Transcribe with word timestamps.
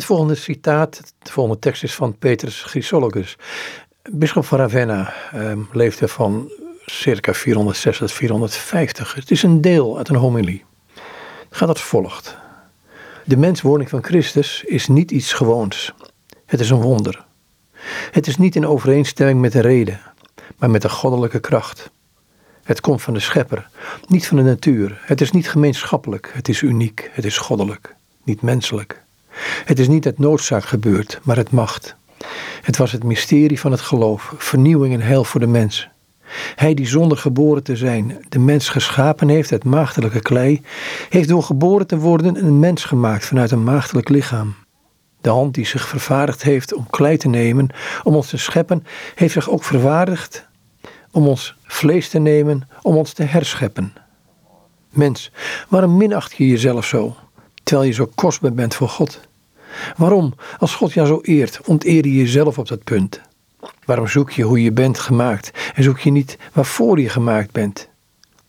Het 0.00 0.08
volgende 0.08 0.34
citaat, 0.34 1.14
de 1.18 1.30
volgende 1.30 1.58
tekst 1.58 1.82
is 1.82 1.94
van 1.94 2.18
Petrus 2.18 2.62
Chrysologus. 2.62 3.36
Bisschop 4.10 4.44
van 4.44 4.58
Ravenna 4.58 5.12
eh, 5.32 5.52
leefde 5.72 6.08
van 6.08 6.52
circa 6.84 7.34
406 7.34 7.98
tot 7.98 8.12
450. 8.12 9.14
Het 9.14 9.30
is 9.30 9.42
een 9.42 9.60
deel 9.60 9.98
uit 9.98 10.08
een 10.08 10.16
homilie. 10.16 10.64
Het 11.48 11.56
gaat 11.56 11.68
als 11.68 11.82
volgt. 11.82 12.36
De 13.24 13.36
menswording 13.36 13.90
van 13.90 14.04
Christus 14.04 14.64
is 14.64 14.88
niet 14.88 15.10
iets 15.10 15.32
gewoons. 15.32 15.92
Het 16.46 16.60
is 16.60 16.70
een 16.70 16.80
wonder. 16.80 17.24
Het 18.10 18.26
is 18.26 18.36
niet 18.36 18.56
in 18.56 18.66
overeenstemming 18.66 19.40
met 19.40 19.52
de 19.52 19.60
reden, 19.60 20.00
maar 20.58 20.70
met 20.70 20.82
de 20.82 20.88
goddelijke 20.88 21.40
kracht. 21.40 21.90
Het 22.62 22.80
komt 22.80 23.02
van 23.02 23.14
de 23.14 23.20
schepper, 23.20 23.68
niet 24.06 24.26
van 24.26 24.36
de 24.36 24.42
natuur. 24.42 25.00
Het 25.02 25.20
is 25.20 25.30
niet 25.30 25.50
gemeenschappelijk, 25.50 26.30
het 26.34 26.48
is 26.48 26.62
uniek, 26.62 27.10
het 27.12 27.24
is 27.24 27.38
goddelijk, 27.38 27.96
niet 28.24 28.42
menselijk. 28.42 29.08
Het 29.64 29.78
is 29.78 29.88
niet 29.88 30.06
uit 30.06 30.18
noodzaak 30.18 30.64
gebeurd, 30.64 31.20
maar 31.22 31.36
het 31.36 31.50
macht. 31.50 31.96
Het 32.62 32.76
was 32.76 32.92
het 32.92 33.04
mysterie 33.04 33.60
van 33.60 33.70
het 33.70 33.80
geloof, 33.80 34.34
vernieuwing 34.36 34.94
en 34.94 35.00
heil 35.00 35.24
voor 35.24 35.40
de 35.40 35.46
mens. 35.46 35.88
Hij 36.54 36.74
die 36.74 36.86
zonder 36.86 37.18
geboren 37.18 37.62
te 37.62 37.76
zijn 37.76 38.24
de 38.28 38.38
mens 38.38 38.68
geschapen 38.68 39.28
heeft 39.28 39.52
uit 39.52 39.64
maagdelijke 39.64 40.20
klei, 40.20 40.62
heeft 41.08 41.28
door 41.28 41.42
geboren 41.42 41.86
te 41.86 41.98
worden 41.98 42.44
een 42.44 42.58
mens 42.58 42.84
gemaakt 42.84 43.26
vanuit 43.26 43.50
een 43.50 43.64
maagdelijk 43.64 44.08
lichaam. 44.08 44.54
De 45.20 45.30
hand 45.30 45.54
die 45.54 45.66
zich 45.66 45.88
vervaardigd 45.88 46.42
heeft 46.42 46.74
om 46.74 46.86
klei 46.90 47.16
te 47.16 47.28
nemen, 47.28 47.68
om 48.02 48.14
ons 48.14 48.28
te 48.28 48.36
scheppen, 48.36 48.84
heeft 49.14 49.32
zich 49.32 49.50
ook 49.50 49.64
verwaardigd 49.64 50.48
om 51.10 51.26
ons 51.26 51.56
vlees 51.62 52.08
te 52.08 52.18
nemen, 52.18 52.68
om 52.82 52.96
ons 52.96 53.12
te 53.12 53.22
herscheppen. 53.22 53.92
Mens, 54.90 55.30
waarom 55.68 55.96
minacht 55.96 56.36
je 56.36 56.48
jezelf 56.48 56.84
zo, 56.84 57.16
terwijl 57.62 57.88
je 57.88 57.94
zo 57.94 58.10
kostbaar 58.14 58.52
bent 58.52 58.74
voor 58.74 58.88
God? 58.88 59.20
Waarom, 59.96 60.34
als 60.58 60.74
God 60.74 60.92
jou 60.92 61.06
zo 61.06 61.20
eert, 61.22 61.60
onteer 61.64 62.06
je 62.06 62.14
jezelf 62.14 62.58
op 62.58 62.68
dat 62.68 62.84
punt? 62.84 63.20
Waarom 63.84 64.08
zoek 64.08 64.30
je 64.30 64.42
hoe 64.42 64.62
je 64.62 64.72
bent 64.72 64.98
gemaakt 64.98 65.50
en 65.74 65.82
zoek 65.82 65.98
je 65.98 66.10
niet 66.10 66.38
waarvoor 66.52 67.00
je 67.00 67.08
gemaakt 67.08 67.52
bent? 67.52 67.88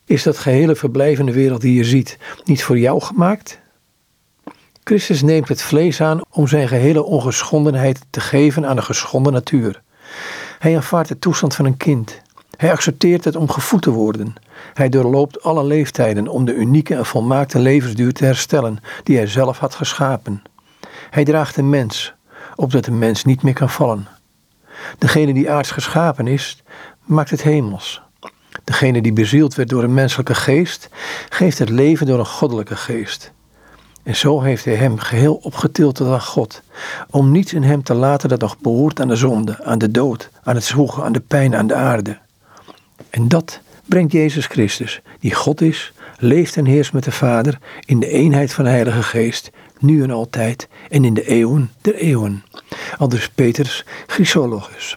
Is 0.06 0.24
dat 0.24 0.38
gehele 0.38 0.76
verblijvende 0.76 1.32
wereld 1.32 1.62
die 1.62 1.74
je 1.74 1.84
ziet 1.84 2.18
niet 2.44 2.64
voor 2.64 2.78
jou 2.78 3.02
gemaakt? 3.02 3.60
Christus 4.84 5.22
neemt 5.22 5.48
het 5.48 5.62
vlees 5.62 6.02
aan 6.02 6.22
om 6.30 6.48
zijn 6.48 6.68
gehele 6.68 7.04
ongeschondenheid 7.04 8.00
te 8.10 8.20
geven 8.20 8.66
aan 8.66 8.76
de 8.76 8.82
geschonden 8.82 9.34
natuur. 9.34 9.82
Hij 10.60 10.76
aanvaardt 10.76 11.10
de 11.10 11.20
toestand 11.20 11.56
van 11.56 11.66
een 11.66 11.78
kind. 11.78 12.22
Hij 12.58 12.72
accepteert 12.72 13.26
het 13.26 13.36
om 13.36 13.50
gevoed 13.50 13.82
te 13.82 13.92
worden. 13.92 14.34
Hij 14.74 14.90
doorloopt 14.90 15.44
alle 15.44 15.64
leeftijden 15.64 16.28
om 16.28 16.46
de 16.46 16.54
unieke 16.54 16.96
en 16.96 17.06
volmaakte 17.06 17.60
levensduur 17.60 18.14
te 18.14 18.26
herstellen 18.26 18.80
die 19.04 19.18
hij 19.18 19.28
zelf 19.28 19.58
had 19.58 19.76
geschapen. 19.76 20.42
Hij 21.10 21.24
draagt 21.24 21.56
de 21.56 21.64
mens, 21.64 22.14
opdat 22.56 22.86
de 22.86 22.92
mens 22.92 23.24
niet 23.26 23.44
meer 23.44 23.54
kan 23.54 23.70
vallen. 23.70 24.08
Degene 24.98 25.34
die 25.34 25.52
aards 25.52 25.72
geschapen 25.72 26.28
is, 26.28 26.64
maakt 27.04 27.30
het 27.30 27.42
hemels. 27.44 28.02
Degene 28.64 29.02
die 29.02 29.14
bezield 29.14 29.56
werd 29.56 29.70
door 29.70 29.84
een 29.84 29.94
menselijke 29.94 30.36
geest, 30.36 30.90
geeft 31.30 31.60
het 31.60 31.70
leven 31.70 32.06
door 32.06 32.20
een 32.20 32.26
goddelijke 32.26 32.76
geest. 32.76 33.32
En 34.04 34.16
zo 34.16 34.42
heeft 34.42 34.66
hij 34.66 34.76
hem 34.76 35.00
geheel 35.00 35.36
opgetild 35.36 35.96
tot 35.96 36.08
aan 36.08 36.22
God, 36.22 36.62
om 37.10 37.32
niets 37.32 37.54
in 37.54 37.64
hem 37.64 37.84
te 37.84 37.94
laten 37.94 38.30
dat 38.30 38.40
nog 38.40 38.60
behoort 38.60 39.00
aan 39.00 39.08
de 39.08 39.16
zonde, 39.16 39.64
aan 39.64 39.78
de 39.78 39.92
dood, 39.92 40.30
aan 40.44 40.56
het 40.56 40.64
zwoegen, 40.64 41.04
aan 41.04 41.12
de 41.12 41.20
pijn, 41.20 41.56
aan 41.56 41.68
de 41.68 41.76
aarde. 41.76 42.18
En 43.10 43.28
dat 43.28 43.62
brengt 43.92 44.12
Jezus 44.12 44.46
Christus, 44.46 45.02
die 45.20 45.34
God 45.34 45.62
is, 45.62 45.94
leeft 46.18 46.58
en 46.58 46.66
heerst 46.66 46.94
met 46.94 47.04
de 47.04 47.12
Vader 47.12 47.58
in 47.86 48.00
de 48.00 48.08
eenheid 48.08 48.54
van 48.54 48.64
de 48.64 48.70
Heilige 48.70 49.04
Geest, 49.04 49.52
nu 49.80 50.04
en 50.04 50.12
altijd 50.12 50.68
en 50.90 51.06
in 51.06 51.14
de 51.14 51.28
eeuwen 51.28 51.72
der 51.82 51.96
eeuwen. 51.96 52.44
Aldus 52.98 53.30
Peters 53.30 53.86
Chrysologus. 54.08 54.90